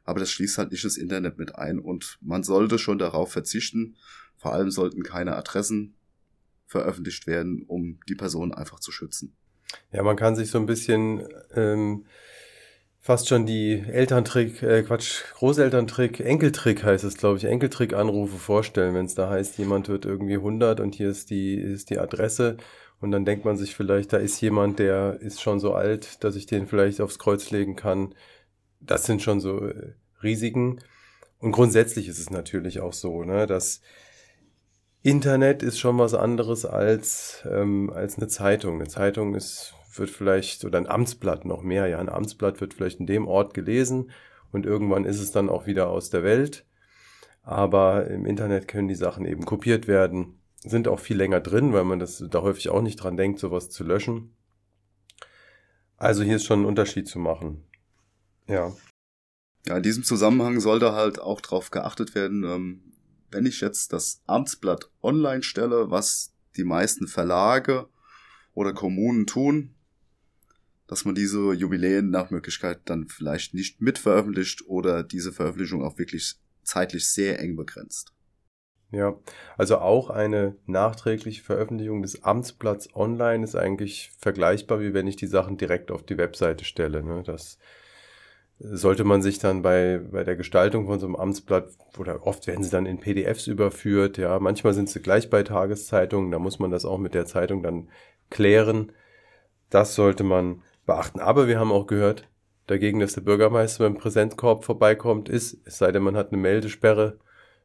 [0.04, 3.96] Aber das schließt halt nicht das Internet mit ein und man sollte schon darauf verzichten.
[4.36, 5.94] Vor allem sollten keine Adressen
[6.70, 9.36] veröffentlicht werden, um die Person einfach zu schützen.
[9.92, 12.06] Ja, man kann sich so ein bisschen ähm,
[13.00, 19.06] fast schon die Elterntrick, äh, Quatsch, Großelterntrick, Enkeltrick heißt es, glaube ich, Enkeltrick-Anrufe vorstellen, wenn
[19.06, 22.56] es da heißt, jemand wird irgendwie 100 und hier ist die, ist die Adresse
[23.00, 26.36] und dann denkt man sich vielleicht, da ist jemand, der ist schon so alt, dass
[26.36, 28.14] ich den vielleicht aufs Kreuz legen kann.
[28.78, 30.78] Das sind schon so äh, Risiken.
[31.38, 33.80] Und grundsätzlich ist es natürlich auch so, ne, dass
[35.02, 38.76] Internet ist schon was anderes als, ähm, als eine Zeitung.
[38.76, 43.00] Eine Zeitung ist, wird vielleicht, oder ein Amtsblatt noch mehr, ja, ein Amtsblatt wird vielleicht
[43.00, 44.10] in dem Ort gelesen
[44.52, 46.66] und irgendwann ist es dann auch wieder aus der Welt.
[47.42, 51.84] Aber im Internet können die Sachen eben kopiert werden sind auch viel länger drin, weil
[51.84, 54.34] man das da häufig auch nicht dran denkt, sowas zu löschen.
[55.96, 57.64] Also hier ist schon ein Unterschied zu machen.
[58.46, 58.72] Ja.
[59.66, 62.89] Ja, in diesem Zusammenhang sollte halt auch darauf geachtet werden, ähm,
[63.30, 67.88] wenn ich jetzt das Amtsblatt online stelle, was die meisten Verlage
[68.54, 69.74] oder Kommunen tun,
[70.86, 76.36] dass man diese Jubiläen nach Möglichkeit dann vielleicht nicht mitveröffentlicht oder diese Veröffentlichung auch wirklich
[76.64, 78.12] zeitlich sehr eng begrenzt.
[78.92, 79.16] Ja,
[79.56, 85.28] also auch eine nachträgliche Veröffentlichung des Amtsblatts online ist eigentlich vergleichbar, wie wenn ich die
[85.28, 87.04] Sachen direkt auf die Webseite stelle.
[87.04, 87.22] Ne?
[87.24, 87.58] Das
[88.62, 92.62] sollte man sich dann bei, bei der Gestaltung von so einem Amtsblatt, oder oft werden
[92.62, 96.70] sie dann in PDFs überführt, ja, manchmal sind sie gleich bei Tageszeitungen, da muss man
[96.70, 97.88] das auch mit der Zeitung dann
[98.28, 98.92] klären.
[99.70, 101.20] Das sollte man beachten.
[101.20, 102.28] Aber wir haben auch gehört,
[102.66, 107.18] dagegen, dass der Bürgermeister beim Präsentkorb vorbeikommt, ist, es sei denn, man hat eine Meldesperre,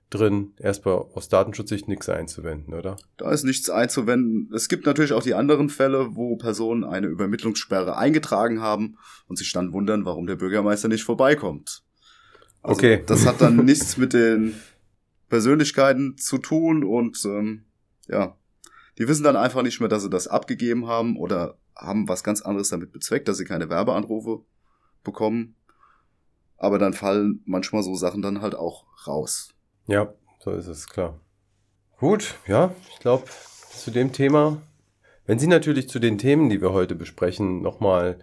[0.10, 2.98] drin, erstmal aus Datenschutzsicht nichts einzuwenden, oder?
[3.18, 4.52] Da ist nichts einzuwenden.
[4.54, 9.52] Es gibt natürlich auch die anderen Fälle, wo Personen eine Übermittlungssperre eingetragen haben und sich
[9.52, 11.84] dann wundern, warum der Bürgermeister nicht vorbeikommt.
[12.62, 13.04] Also okay.
[13.06, 14.56] Das hat dann nichts mit den
[15.30, 17.66] Persönlichkeiten zu tun und ähm,
[18.08, 18.38] ja,
[18.98, 22.42] die wissen dann einfach nicht mehr, dass sie das abgegeben haben oder haben was ganz
[22.42, 24.46] anderes damit bezweckt, dass sie keine Werbeanrufe
[25.04, 25.56] bekommen.
[26.58, 29.55] Aber dann fallen manchmal so Sachen dann halt auch raus.
[29.88, 31.20] Ja, so ist es, klar.
[31.98, 33.26] Gut, ja, ich glaube,
[33.70, 34.62] zu dem Thema,
[35.28, 38.18] wenn Sie natürlich zu den Themen, die wir heute besprechen, nochmal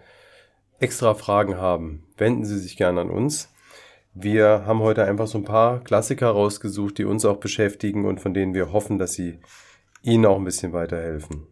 [0.79, 3.49] extra Fragen haben, wenden Sie sich gerne an uns.
[4.13, 8.33] Wir haben heute einfach so ein paar Klassiker rausgesucht, die uns auch beschäftigen und von
[8.33, 9.39] denen wir hoffen, dass sie
[10.03, 11.47] Ihnen auch ein bisschen weiterhelfen.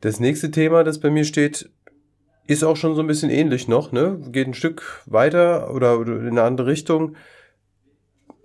[0.00, 1.70] Das nächste Thema, das bei mir steht,
[2.46, 4.20] ist auch schon so ein bisschen ähnlich noch, ne?
[4.30, 7.16] Geht ein Stück weiter oder in eine andere Richtung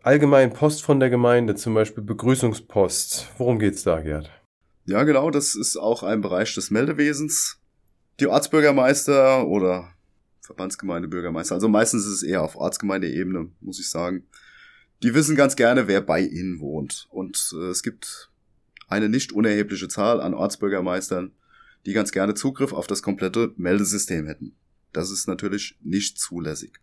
[0.03, 3.29] allgemein Post von der Gemeinde, zum Beispiel Begrüßungspost.
[3.37, 4.29] Worum geht's da, Gerd?
[4.85, 7.57] Ja, genau, das ist auch ein Bereich des Meldewesens.
[8.19, 9.89] Die Ortsbürgermeister oder
[10.41, 14.27] Verbandsgemeindebürgermeister, also meistens ist es eher auf Ortsgemeindeebene, muss ich sagen.
[15.01, 17.07] Die wissen ganz gerne, wer bei ihnen wohnt.
[17.09, 18.29] Und äh, es gibt
[18.87, 21.31] eine nicht unerhebliche Zahl an Ortsbürgermeistern,
[21.85, 24.55] die ganz gerne Zugriff auf das komplette Meldesystem hätten.
[24.91, 26.79] Das ist natürlich nicht zulässig.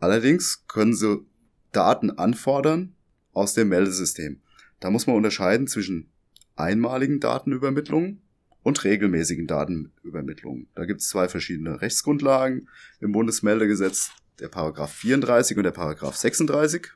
[0.00, 1.24] Allerdings können sie
[1.72, 2.94] Daten anfordern
[3.32, 4.40] aus dem Meldesystem.
[4.80, 6.10] Da muss man unterscheiden zwischen
[6.56, 8.20] einmaligen Datenübermittlungen
[8.62, 10.68] und regelmäßigen Datenübermittlungen.
[10.74, 12.68] Da gibt es zwei verschiedene Rechtsgrundlagen
[13.00, 16.88] im Bundesmeldegesetz, der Paragraph 34 und der Paragraph 36.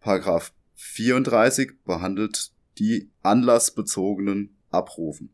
[0.00, 5.30] Paragraph 34 behandelt die anlassbezogenen Abrufen.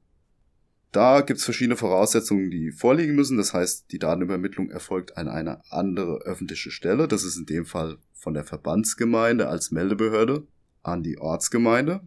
[0.92, 3.36] Da gibt es verschiedene Voraussetzungen, die vorliegen müssen.
[3.36, 7.08] Das heißt, die Datenübermittlung erfolgt an eine andere öffentliche Stelle.
[7.08, 10.46] Das ist in dem Fall von der Verbandsgemeinde als Meldebehörde
[10.82, 12.00] an die Ortsgemeinde.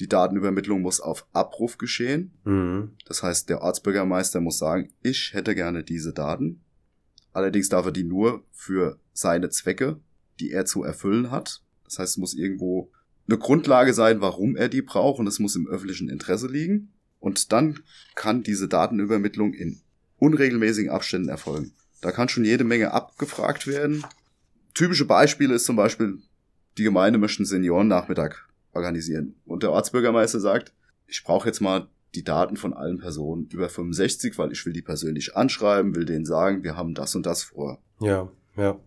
[0.00, 2.32] Die Datenübermittlung muss auf Abruf geschehen.
[2.44, 2.92] Mhm.
[3.06, 6.62] Das heißt, der Ortsbürgermeister muss sagen, ich hätte gerne diese Daten.
[7.32, 10.00] Allerdings darf er die nur für seine Zwecke,
[10.40, 11.62] die er zu erfüllen hat.
[11.84, 12.90] Das heißt, es muss irgendwo
[13.28, 16.93] eine Grundlage sein, warum er die braucht und es muss im öffentlichen Interesse liegen.
[17.24, 17.80] Und dann
[18.14, 19.80] kann diese Datenübermittlung in
[20.18, 21.72] unregelmäßigen Abständen erfolgen.
[22.02, 24.04] Da kann schon jede Menge abgefragt werden.
[24.74, 26.18] Typische Beispiele ist zum Beispiel,
[26.76, 28.34] die Gemeinde möchte einen Seniorennachmittag
[28.74, 29.36] organisieren.
[29.46, 30.74] Und der Ortsbürgermeister sagt,
[31.06, 34.82] ich brauche jetzt mal die Daten von allen Personen über 65, weil ich will die
[34.82, 37.78] persönlich anschreiben, will denen sagen, wir haben das und das vor.
[38.00, 38.78] Ja, ja.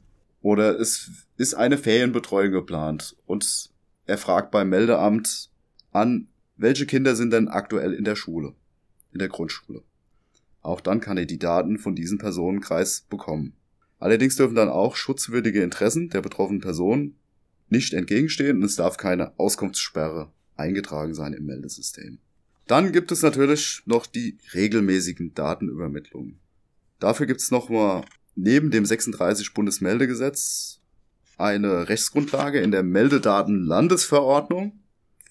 [0.43, 3.71] Oder es ist eine Ferienbetreuung geplant und
[4.05, 5.49] er fragt beim Meldeamt
[5.91, 8.53] an, welche Kinder sind denn aktuell in der Schule,
[9.13, 9.83] in der Grundschule.
[10.61, 13.53] Auch dann kann er die Daten von diesem Personenkreis bekommen.
[13.99, 17.15] Allerdings dürfen dann auch schutzwürdige Interessen der betroffenen Person
[17.69, 22.19] nicht entgegenstehen und es darf keine Auskunftssperre eingetragen sein im Meldesystem.
[22.67, 26.39] Dann gibt es natürlich noch die regelmäßigen Datenübermittlungen.
[26.99, 28.03] Dafür gibt es nochmal
[28.35, 30.81] neben dem 36 Bundesmeldegesetz
[31.37, 34.79] eine Rechtsgrundlage in der Meldedatenlandesverordnung.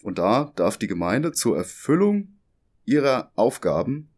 [0.06, 2.36] Und da darf die Gemeinde zur Erfüllung
[2.84, 4.08] ihrer Aufgaben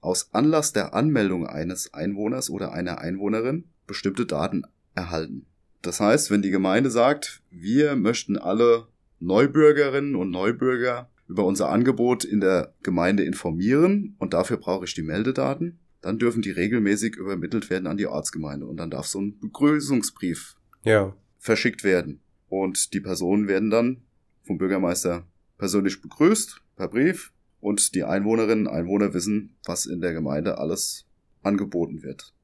[0.00, 4.62] aus Anlass der Anmeldung eines Einwohners oder einer Einwohnerin bestimmte Daten
[4.94, 5.44] erhalten.
[5.82, 8.86] Das heißt, wenn die Gemeinde sagt, wir möchten alle
[9.20, 15.02] Neubürgerinnen und Neubürger über unser Angebot in der Gemeinde informieren und dafür brauche ich die
[15.02, 19.38] Meldedaten, dann dürfen die regelmäßig übermittelt werden an die Ortsgemeinde und dann darf so ein
[19.40, 21.14] Begrüßungsbrief ja.
[21.38, 22.20] verschickt werden.
[22.48, 23.98] Und die Personen werden dann
[24.42, 25.26] vom Bürgermeister
[25.58, 31.06] persönlich begrüßt per Brief und die Einwohnerinnen und Einwohner wissen, was in der Gemeinde alles
[31.42, 32.34] angeboten wird.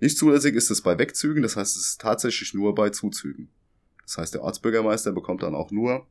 [0.00, 3.48] Nicht zulässig ist es bei Wegzügen, das heißt, es ist tatsächlich nur bei Zuzügen.
[4.02, 6.06] Das heißt, der Ortsbürgermeister bekommt dann auch nur,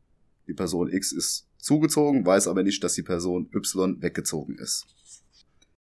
[0.48, 4.86] die Person X ist zugezogen, weiß aber nicht, dass die Person Y weggezogen ist.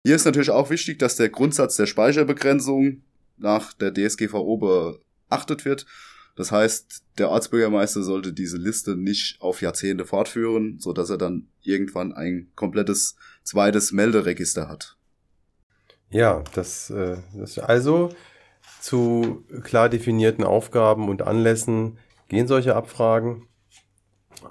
[0.05, 3.03] Hier ist natürlich auch wichtig, dass der Grundsatz der Speicherbegrenzung
[3.37, 4.57] nach der DSGVO
[5.29, 5.87] beachtet wird.
[6.40, 11.48] Das heißt, der Ortsbürgermeister sollte diese Liste nicht auf Jahrzehnte fortführen, so dass er dann
[11.61, 14.96] irgendwann ein komplettes zweites Melderegister hat.
[16.09, 18.14] Ja, das, äh, das also
[18.81, 21.98] zu klar definierten Aufgaben und Anlässen
[22.29, 23.46] gehen solche Abfragen,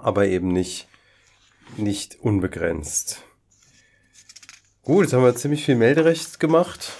[0.00, 0.86] aber eben nicht,
[1.76, 3.24] nicht unbegrenzt.
[4.82, 6.92] Gut, jetzt haben wir ziemlich viel Melderecht gemacht.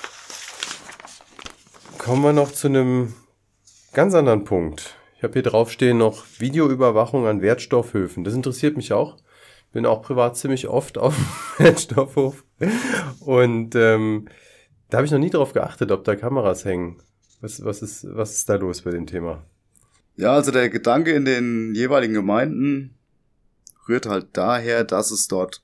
[1.96, 3.14] Kommen wir noch zu einem
[3.92, 4.96] ganz anderen Punkt.
[5.16, 8.24] Ich habe hier draufstehen noch Videoüberwachung an Wertstoffhöfen.
[8.24, 9.18] Das interessiert mich auch.
[9.72, 11.14] Bin auch privat ziemlich oft auf
[11.58, 12.44] Wertstoffhof.
[13.20, 14.28] Und ähm,
[14.88, 17.02] da habe ich noch nie drauf geachtet, ob da Kameras hängen.
[17.40, 19.44] Was, was, ist, was ist da los bei dem Thema?
[20.16, 22.96] Ja, also der Gedanke in den jeweiligen Gemeinden
[23.88, 25.62] rührt halt daher, dass es dort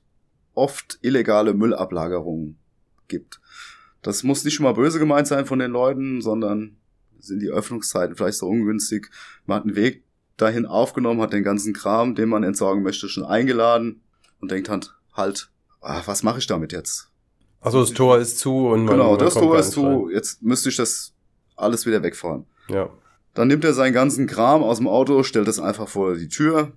[0.53, 2.57] oft illegale Müllablagerungen
[3.07, 3.39] gibt.
[4.01, 6.77] Das muss nicht schon mal böse gemeint sein von den Leuten, sondern
[7.19, 9.09] sind die Öffnungszeiten vielleicht so ungünstig.
[9.45, 10.03] Man hat einen Weg
[10.37, 14.01] dahin aufgenommen, hat den ganzen Kram, den man entsorgen möchte, schon eingeladen
[14.39, 15.49] und denkt halt, halt,
[15.81, 17.09] ach, was mache ich damit jetzt?
[17.59, 20.09] Also das Tor ist zu und man, Genau, man das Tor ist zu, rein.
[20.13, 21.13] jetzt müsste ich das
[21.55, 22.45] alles wieder wegfahren.
[22.69, 22.89] Ja.
[23.33, 26.71] Dann nimmt er seinen ganzen Kram aus dem Auto, stellt es einfach vor die Tür.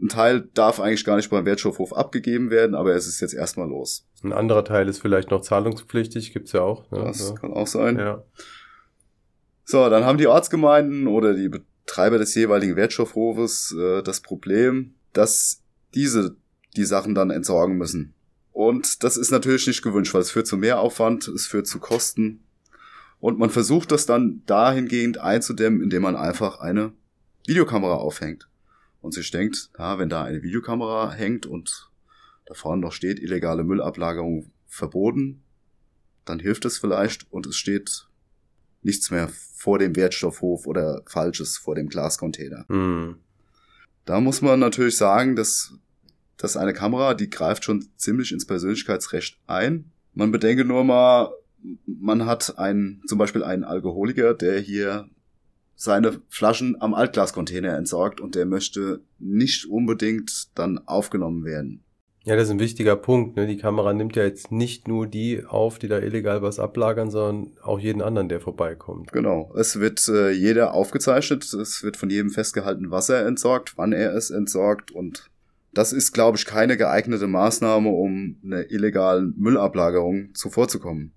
[0.00, 3.68] Ein Teil darf eigentlich gar nicht beim Wertstoffhof abgegeben werden, aber es ist jetzt erstmal
[3.68, 4.06] los.
[4.22, 6.90] Ein anderer Teil ist vielleicht noch zahlungspflichtig, gibt's ja auch.
[6.90, 7.02] Ne?
[7.04, 7.34] Das ja.
[7.34, 7.98] kann auch sein.
[7.98, 8.22] Ja.
[9.70, 15.60] So, dann haben die Ortsgemeinden oder die Betreiber des jeweiligen Wertstoffhofes äh, das Problem, dass
[15.94, 16.36] diese
[16.74, 18.14] die Sachen dann entsorgen müssen.
[18.52, 22.44] Und das ist natürlich nicht gewünscht, weil es führt zu Mehraufwand, es führt zu Kosten
[23.20, 26.92] und man versucht das dann dahingehend einzudämmen, indem man einfach eine
[27.46, 28.48] Videokamera aufhängt.
[29.02, 31.90] Und sich denkt, ja, wenn da eine Videokamera hängt und
[32.46, 35.42] da vorne noch steht, illegale Müllablagerung verboten,
[36.24, 38.07] dann hilft es vielleicht und es steht
[38.88, 42.64] nichts mehr vor dem Wertstoffhof oder Falsches vor dem Glascontainer.
[42.68, 43.16] Mhm.
[44.04, 45.74] Da muss man natürlich sagen, dass,
[46.38, 49.92] dass eine Kamera, die greift schon ziemlich ins Persönlichkeitsrecht ein.
[50.14, 51.30] Man bedenke nur mal,
[51.84, 55.08] man hat einen, zum Beispiel einen Alkoholiker, der hier
[55.76, 61.84] seine Flaschen am Altglascontainer entsorgt und der möchte nicht unbedingt dann aufgenommen werden.
[62.24, 63.36] Ja, das ist ein wichtiger Punkt.
[63.36, 63.46] Ne?
[63.46, 67.56] Die Kamera nimmt ja jetzt nicht nur die auf, die da illegal was ablagern, sondern
[67.62, 69.12] auch jeden anderen, der vorbeikommt.
[69.12, 69.52] Genau.
[69.56, 71.44] Es wird äh, jeder aufgezeichnet.
[71.54, 74.90] Es wird von jedem festgehalten, was er entsorgt, wann er es entsorgt.
[74.90, 75.30] Und
[75.72, 81.12] das ist, glaube ich, keine geeignete Maßnahme, um einer illegalen Müllablagerung zuvorzukommen.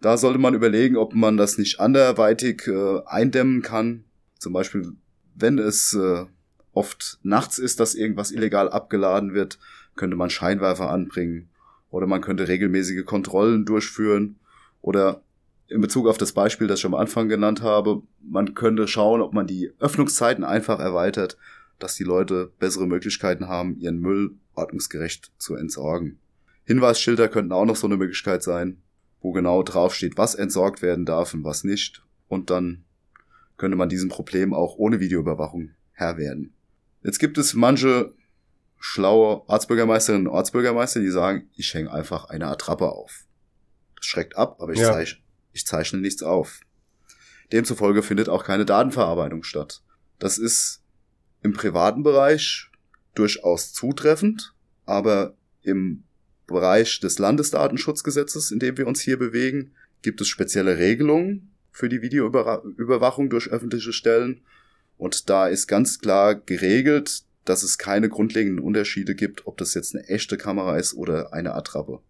[0.00, 4.04] Da sollte man überlegen, ob man das nicht anderweitig äh, eindämmen kann.
[4.38, 4.92] Zum Beispiel,
[5.36, 6.24] wenn es äh,
[6.72, 9.58] oft nachts ist, dass irgendwas illegal abgeladen wird,
[9.96, 11.48] könnte man Scheinwerfer anbringen
[11.90, 14.36] oder man könnte regelmäßige Kontrollen durchführen
[14.80, 15.22] oder
[15.68, 19.32] in Bezug auf das Beispiel, das ich am Anfang genannt habe, man könnte schauen, ob
[19.32, 21.38] man die Öffnungszeiten einfach erweitert,
[21.78, 26.18] dass die Leute bessere Möglichkeiten haben, ihren Müll ordnungsgerecht zu entsorgen.
[26.64, 28.78] Hinweisschilder könnten auch noch so eine Möglichkeit sein,
[29.20, 32.02] wo genau draufsteht, was entsorgt werden darf und was nicht.
[32.28, 32.84] Und dann
[33.56, 36.52] könnte man diesem Problem auch ohne Videoüberwachung Herr werden.
[37.02, 38.12] Jetzt gibt es manche
[38.84, 43.26] schlaue Ortsbürgermeisterinnen und Ortsbürgermeister, die sagen, ich hänge einfach eine Attrappe auf.
[43.94, 44.92] Das schreckt ab, aber ich, ja.
[44.92, 46.58] zeichne, ich zeichne nichts auf.
[47.52, 49.82] Demzufolge findet auch keine Datenverarbeitung statt.
[50.18, 50.82] Das ist
[51.42, 52.70] im privaten Bereich
[53.14, 54.52] durchaus zutreffend,
[54.84, 56.02] aber im
[56.48, 62.02] Bereich des Landesdatenschutzgesetzes, in dem wir uns hier bewegen, gibt es spezielle Regelungen für die
[62.02, 64.40] Videoüberwachung durch öffentliche Stellen.
[64.96, 69.94] Und da ist ganz klar geregelt, dass es keine grundlegenden Unterschiede gibt, ob das jetzt
[69.94, 72.00] eine echte Kamera ist oder eine Attrappe.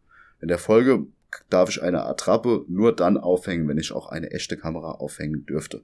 [0.40, 1.06] In der Folge
[1.48, 5.82] darf ich eine Attrappe nur dann aufhängen, wenn ich auch eine echte Kamera aufhängen dürfte.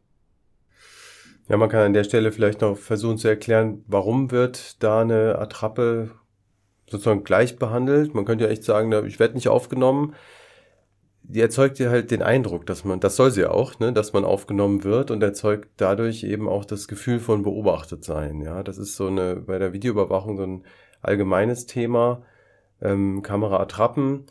[1.48, 5.38] Ja, man kann an der Stelle vielleicht noch versuchen zu erklären, warum wird da eine
[5.38, 6.10] Attrappe
[6.90, 8.14] sozusagen gleich behandelt.
[8.14, 10.14] Man könnte ja echt sagen, ich werde nicht aufgenommen,
[11.28, 14.24] die erzeugt ja halt den Eindruck, dass man, das soll sie auch, ne, dass man
[14.24, 18.40] aufgenommen wird und erzeugt dadurch eben auch das Gefühl von beobachtet sein.
[18.40, 20.64] Ja, das ist so eine bei der Videoüberwachung so ein
[21.02, 22.22] allgemeines Thema.
[22.80, 24.24] Ähm, Kameraattrappen,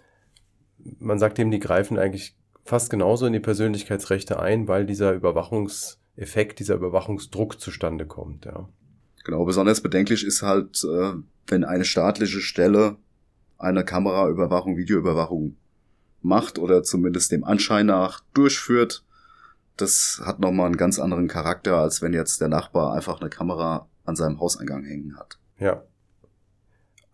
[0.99, 6.60] man sagt eben, die greifen eigentlich fast genauso in die Persönlichkeitsrechte ein, weil dieser Überwachungseffekt,
[6.60, 8.45] dieser Überwachungsdruck zustande kommt.
[8.45, 8.67] Ja.
[9.23, 11.13] Genau, besonders bedenklich ist halt, äh,
[11.45, 12.95] wenn eine staatliche Stelle
[13.60, 15.57] eine Kameraüberwachung, Videoüberwachung
[16.21, 19.03] macht oder zumindest dem Anschein nach durchführt,
[19.77, 23.88] das hat nochmal einen ganz anderen Charakter, als wenn jetzt der Nachbar einfach eine Kamera
[24.06, 25.38] an seinem Hauseingang hängen hat.
[25.60, 25.84] Ja.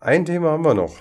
[0.00, 0.96] Ein Thema haben wir noch.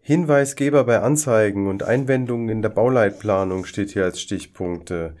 [0.00, 5.16] Hinweisgeber bei Anzeigen und Einwendungen in der Bauleitplanung steht hier als Stichpunkte.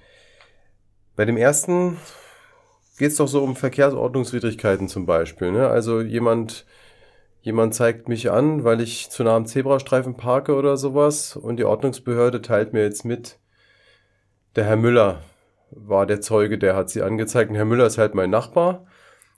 [1.14, 1.98] Bei dem ersten
[2.96, 5.52] geht es doch so um Verkehrsordnungswidrigkeiten zum Beispiel.
[5.52, 5.68] Ne?
[5.68, 6.64] Also jemand
[7.48, 11.64] jemand zeigt mich an, weil ich zu nah am Zebrastreifen parke oder sowas und die
[11.64, 13.38] Ordnungsbehörde teilt mir jetzt mit,
[14.54, 15.22] der Herr Müller
[15.70, 18.86] war der Zeuge, der hat sie angezeigt und Herr Müller ist halt mein Nachbar.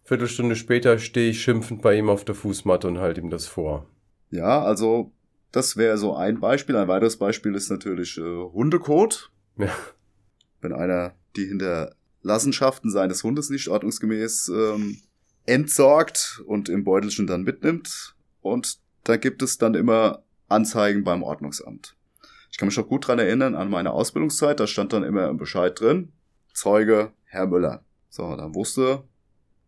[0.02, 3.86] Viertelstunde später stehe ich schimpfend bei ihm auf der Fußmatte und halte ihm das vor.
[4.30, 5.12] Ja, also
[5.52, 6.74] das wäre so ein Beispiel.
[6.76, 9.30] Ein weiteres Beispiel ist natürlich äh, Hundekot.
[9.56, 9.70] Ja.
[10.60, 14.96] Wenn einer die Hinterlassenschaften seines Hundes nicht ordnungsgemäß ähm,
[15.46, 18.14] entsorgt und im Beutelchen dann mitnimmt.
[18.40, 21.96] Und da gibt es dann immer Anzeigen beim Ordnungsamt.
[22.50, 25.36] Ich kann mich noch gut dran erinnern an meine Ausbildungszeit, da stand dann immer im
[25.36, 26.12] Bescheid drin,
[26.52, 27.84] Zeuge Herr Müller.
[28.08, 29.04] So, dann wusste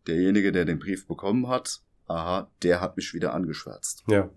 [0.07, 4.05] derjenige, der den Brief bekommen hat, aha, der hat mich wieder angeschwärzt.
[4.09, 4.29] Ja.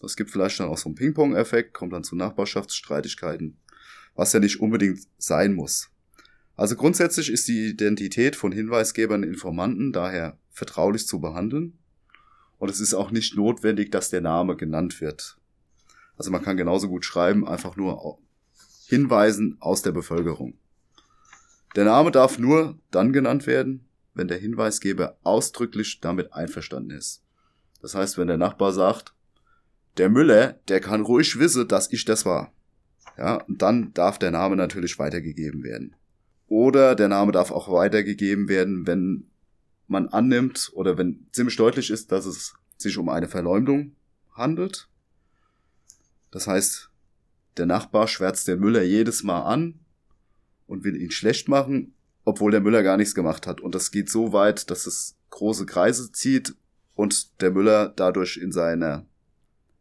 [0.00, 3.58] Das gibt vielleicht dann auch so einen Ping-Pong-Effekt, kommt dann zu Nachbarschaftsstreitigkeiten,
[4.14, 5.90] was ja nicht unbedingt sein muss.
[6.56, 11.76] Also grundsätzlich ist die Identität von Hinweisgebern und Informanten daher vertraulich zu behandeln.
[12.58, 15.36] Und es ist auch nicht notwendig, dass der Name genannt wird.
[16.16, 18.18] Also man kann genauso gut schreiben, einfach nur
[18.86, 20.54] Hinweisen aus der Bevölkerung.
[21.74, 27.22] Der Name darf nur dann genannt werden, wenn der Hinweisgeber ausdrücklich damit einverstanden ist.
[27.82, 29.12] Das heißt, wenn der Nachbar sagt,
[29.96, 32.52] der Müller, der kann ruhig wissen, dass ich das war.
[33.18, 35.96] Ja, und dann darf der Name natürlich weitergegeben werden.
[36.46, 39.26] Oder der Name darf auch weitergegeben werden, wenn
[39.94, 43.96] man annimmt oder wenn ziemlich deutlich ist, dass es sich um eine Verleumdung
[44.32, 44.88] handelt.
[46.30, 46.90] Das heißt,
[47.56, 49.78] der Nachbar schwärzt den Müller jedes Mal an
[50.66, 53.60] und will ihn schlecht machen, obwohl der Müller gar nichts gemacht hat.
[53.60, 56.56] Und das geht so weit, dass es große Kreise zieht
[56.94, 59.06] und der Müller dadurch in seiner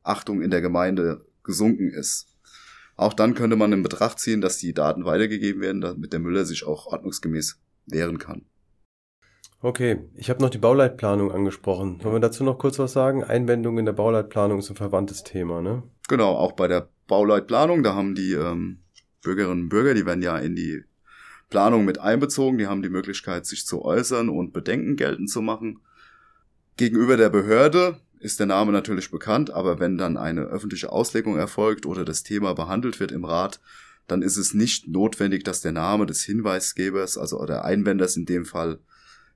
[0.04, 2.28] Achtung in der Gemeinde gesunken ist.
[2.96, 6.46] Auch dann könnte man in Betracht ziehen, dass die Daten weitergegeben werden, damit der Müller
[6.46, 8.46] sich auch ordnungsgemäß wehren kann.
[9.64, 12.04] Okay, ich habe noch die Bauleitplanung angesprochen.
[12.04, 13.24] Wollen wir dazu noch kurz was sagen?
[13.24, 15.84] Einwendung in der Bauleitplanung ist ein verwandtes Thema, ne?
[16.10, 18.80] Genau, auch bei der Bauleitplanung, da haben die ähm,
[19.22, 20.84] Bürgerinnen und Bürger, die werden ja in die
[21.50, 25.80] Planung mit einbezogen, die haben die Möglichkeit, sich zu äußern und Bedenken geltend zu machen.
[26.76, 31.86] Gegenüber der Behörde ist der Name natürlich bekannt, aber wenn dann eine öffentliche Auslegung erfolgt
[31.86, 33.62] oder das Thema behandelt wird im Rat,
[34.08, 38.44] dann ist es nicht notwendig, dass der Name des Hinweisgebers, also der Einwenders in dem
[38.44, 38.80] Fall,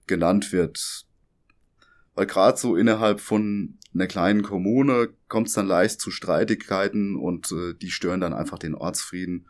[0.08, 1.06] genannt wird.
[2.16, 7.52] Weil gerade so innerhalb von einer kleinen Kommune kommt es dann leicht zu Streitigkeiten und
[7.52, 9.48] äh, die stören dann einfach den Ortsfrieden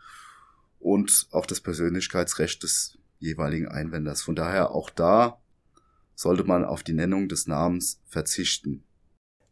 [0.80, 4.22] und auch das Persönlichkeitsrecht des jeweiligen Einwenders.
[4.22, 5.42] Von daher auch da
[6.16, 8.84] sollte man auf die Nennung des Namens verzichten.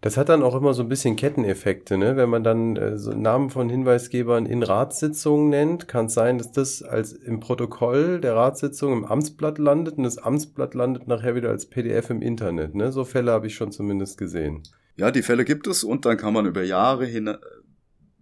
[0.06, 2.16] Das hat dann auch immer so ein bisschen Ketteneffekte, ne?
[2.16, 6.52] Wenn man dann äh, so Namen von Hinweisgebern in Ratssitzungen nennt, kann es sein, dass
[6.52, 11.50] das als im Protokoll der Ratssitzung im Amtsblatt landet und das Amtsblatt landet nachher wieder
[11.50, 12.76] als PDF im Internet.
[12.76, 12.92] Ne?
[12.92, 14.62] So Fälle habe ich schon zumindest gesehen.
[14.96, 17.40] Ja, die Fälle gibt es und dann kann man über Jahre hinweg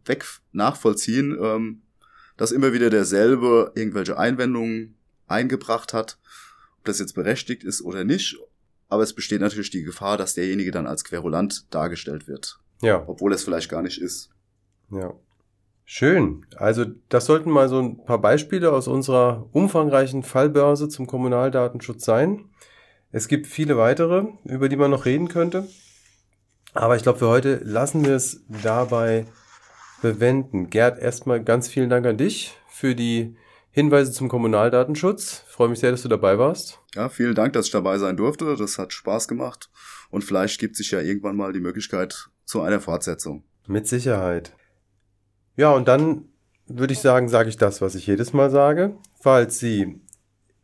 [0.07, 0.23] äh,
[0.53, 1.81] nachvollziehen, ähm,
[2.37, 4.95] dass immer wieder derselbe irgendwelche Einwendungen
[5.27, 6.17] eingebracht hat,
[6.77, 8.37] ob das jetzt berechtigt ist oder nicht
[8.93, 12.59] aber es besteht natürlich die Gefahr, dass derjenige dann als Querulant dargestellt wird.
[12.81, 13.03] Ja.
[13.07, 14.29] Obwohl es vielleicht gar nicht ist.
[14.91, 15.13] Ja.
[15.83, 16.45] Schön.
[16.55, 22.45] Also das sollten mal so ein paar Beispiele aus unserer umfangreichen Fallbörse zum Kommunaldatenschutz sein.
[23.11, 25.67] Es gibt viele weitere, über die man noch reden könnte.
[26.73, 29.25] Aber ich glaube, für heute lassen wir es dabei
[30.03, 30.69] bewenden.
[30.69, 33.35] Gerd, erstmal ganz vielen Dank an dich für die
[33.75, 35.45] Hinweise zum Kommunaldatenschutz.
[35.47, 36.79] Freue mich sehr, dass du dabei warst.
[36.93, 38.55] Ja, vielen Dank, dass ich dabei sein durfte.
[38.55, 39.71] Das hat Spaß gemacht.
[40.11, 43.43] Und vielleicht gibt sich ja irgendwann mal die Möglichkeit zu einer Fortsetzung.
[43.65, 44.55] Mit Sicherheit.
[45.55, 46.25] Ja, und dann
[46.67, 48.95] würde ich sagen, sage ich das, was ich jedes Mal sage.
[49.19, 49.99] Falls Sie